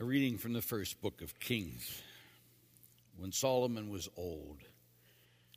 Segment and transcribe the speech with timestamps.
[0.00, 2.00] A reading from the first book of Kings.
[3.18, 4.62] When Solomon was old,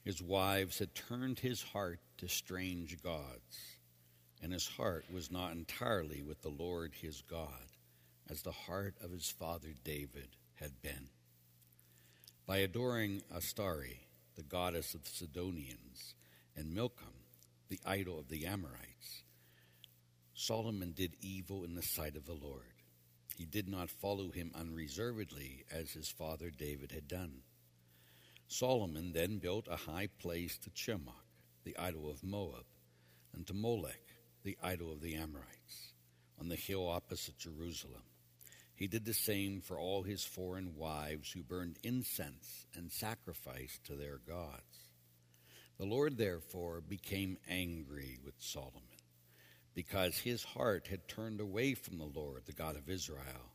[0.04, 3.78] his wives had turned his heart to strange gods,
[4.42, 7.71] and his heart was not entirely with the Lord his God,
[8.29, 11.07] as the heart of his father David had been.
[12.46, 14.01] By adoring Astarte,
[14.35, 16.16] the goddess of the Sidonians,
[16.53, 17.13] and Milcom,
[17.70, 19.23] the idol of the Amorites,
[20.34, 22.83] Solomon did evil in the sight of the Lord.
[23.37, 27.41] He did not follow him unreservedly as his father David had done.
[28.47, 31.13] Solomon then built a high place to Chemosh,
[31.63, 32.65] the idol of Moab,
[33.33, 34.01] and to Molech,
[34.43, 35.93] the idol of the Amorites,
[36.39, 38.03] on the hill opposite Jerusalem.
[38.75, 43.95] He did the same for all his foreign wives who burned incense and sacrificed to
[43.95, 44.89] their gods.
[45.77, 48.84] The Lord therefore became angry with Solomon
[49.73, 53.54] because his heart had turned away from the Lord, the God of Israel,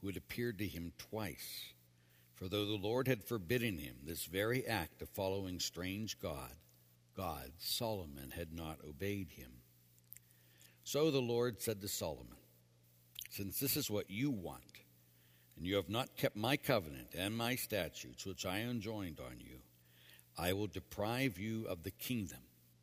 [0.00, 1.72] who had appeared to him twice.
[2.34, 6.52] For though the Lord had forbidden him this very act of following strange God,
[7.16, 9.50] God, Solomon had not obeyed him.
[10.84, 12.36] So the Lord said to Solomon,
[13.30, 14.60] Since this is what you want,
[15.56, 19.56] and you have not kept my covenant and my statutes which I enjoined on you,
[20.38, 22.38] I will deprive you of the kingdom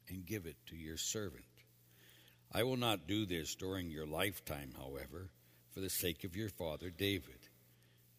[0.10, 1.46] and give it to your servant.
[2.54, 5.30] I will not do this during your lifetime, however,
[5.72, 7.40] for the sake of your father David.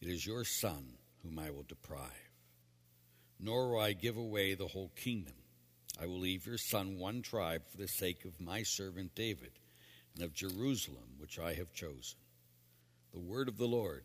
[0.01, 0.85] It is your son
[1.23, 2.11] whom I will deprive.
[3.39, 5.35] Nor will I give away the whole kingdom.
[6.03, 9.53] I will leave your son one tribe for the sake of my servant David
[10.15, 12.19] and of Jerusalem, which I have chosen.
[13.13, 14.03] The word of the Lord.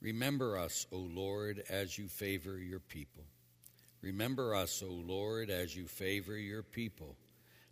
[0.00, 3.24] Remember us, O Lord, as you favor your people.
[4.00, 7.16] Remember us, O Lord, as you favor your people.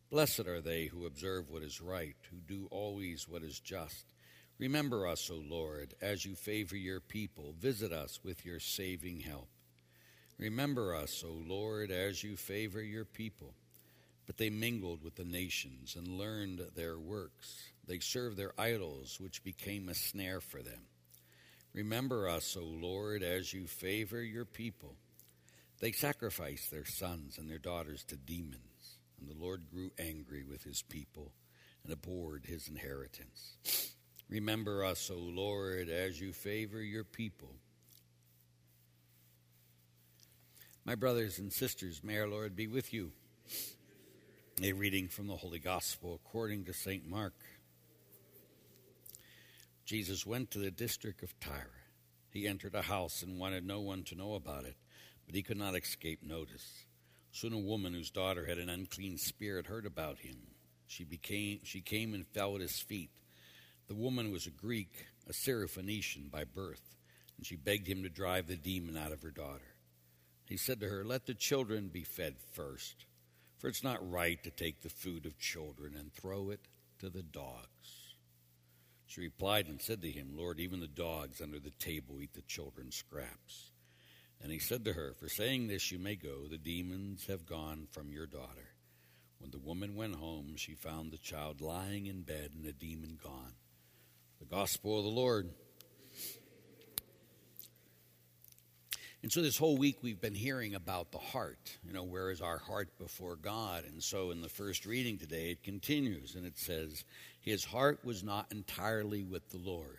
[0.08, 4.06] Blessed are they who observe what is right, who do always what is just.
[4.56, 7.54] Remember us, O Lord, as you favor your people.
[7.58, 9.48] Visit us with your saving help.
[10.38, 13.54] Remember us, O Lord, as you favor your people.
[14.26, 17.70] But they mingled with the nations and learned their works.
[17.86, 20.82] They served their idols, which became a snare for them.
[21.72, 24.94] Remember us, O Lord, as you favor your people.
[25.80, 28.75] They sacrificed their sons and their daughters to demons
[29.26, 31.32] and the Lord grew angry with his people
[31.84, 33.94] and abhorred his inheritance.
[34.28, 37.54] Remember us, O Lord, as you favor your people.
[40.84, 43.12] My brothers and sisters, may our Lord be with you.
[44.62, 47.08] A reading from the Holy Gospel according to St.
[47.08, 47.34] Mark.
[49.84, 51.70] Jesus went to the district of Tyre.
[52.30, 54.76] He entered a house and wanted no one to know about it,
[55.26, 56.86] but he could not escape notice.
[57.36, 60.38] Soon a woman whose daughter had an unclean spirit heard about him.
[60.86, 63.10] She, became, she came and fell at his feet.
[63.88, 66.96] The woman was a Greek, a Syrophoenician by birth,
[67.36, 69.74] and she begged him to drive the demon out of her daughter.
[70.46, 73.04] He said to her, Let the children be fed first,
[73.58, 76.68] for it's not right to take the food of children and throw it
[77.00, 78.14] to the dogs.
[79.04, 82.40] She replied and said to him, Lord, even the dogs under the table eat the
[82.40, 83.72] children's scraps.
[84.42, 87.88] And he said to her, For saying this you may go, the demons have gone
[87.90, 88.70] from your daughter.
[89.38, 93.18] When the woman went home, she found the child lying in bed and the demon
[93.22, 93.54] gone.
[94.38, 95.50] The gospel of the Lord.
[99.22, 101.78] And so this whole week we've been hearing about the heart.
[101.84, 103.84] You know, where is our heart before God?
[103.84, 107.04] And so in the first reading today, it continues and it says,
[107.40, 109.98] His heart was not entirely with the Lord.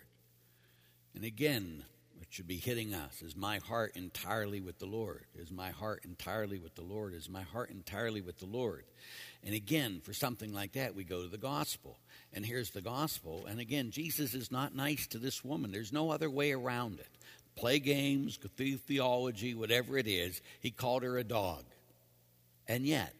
[1.14, 1.84] And again,
[2.28, 3.22] it should be hitting us.
[3.22, 5.24] Is my heart entirely with the Lord?
[5.34, 7.14] Is my heart entirely with the Lord?
[7.14, 8.84] Is my heart entirely with the Lord?
[9.42, 11.98] And again, for something like that, we go to the gospel.
[12.34, 13.46] And here's the gospel.
[13.46, 15.72] And again, Jesus is not nice to this woman.
[15.72, 17.08] There's no other way around it.
[17.56, 18.38] Play games,
[18.86, 21.64] theology, whatever it is, he called her a dog.
[22.68, 23.14] And yet,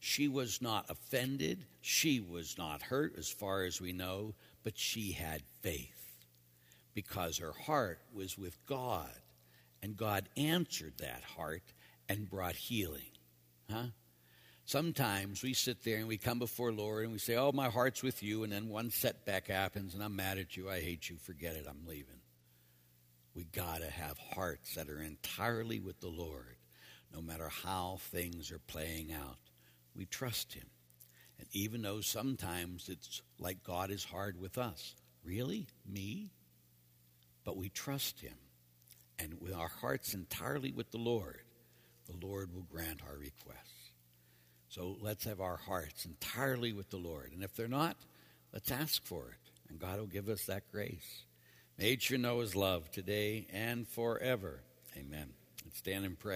[0.00, 1.64] she was not offended.
[1.80, 4.34] She was not hurt, as far as we know,
[4.64, 6.03] but she had faith
[6.94, 9.10] because her heart was with God.
[9.82, 11.74] And God answered that heart
[12.08, 13.10] and brought healing.
[13.70, 13.88] Huh?
[14.64, 18.02] Sometimes we sit there and we come before Lord and we say, Oh, my heart's
[18.02, 18.44] with you.
[18.44, 20.70] And then one setback happens and I'm mad at you.
[20.70, 21.16] I hate you.
[21.16, 21.66] Forget it.
[21.68, 22.20] I'm leaving.
[23.34, 26.56] We got to have hearts that are entirely with the Lord,
[27.12, 29.38] no matter how things are playing out.
[29.94, 30.66] We trust Him.
[31.38, 34.94] And even though sometimes it's like God is hard with us.
[35.24, 35.66] Really?
[35.84, 36.30] Me?
[37.44, 38.34] But we trust Him.
[39.18, 41.40] And with our hearts entirely with the Lord,
[42.06, 43.92] the Lord will grant our requests.
[44.68, 47.32] So let's have our hearts entirely with the Lord.
[47.32, 47.96] And if they're not,
[48.52, 49.50] let's ask for it.
[49.68, 51.22] And God will give us that grace.
[51.78, 54.60] May you know his love today and forever.
[54.96, 55.28] Amen.
[55.64, 56.32] Let's stand and pray.